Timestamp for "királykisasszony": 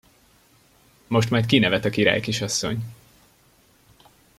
1.89-2.83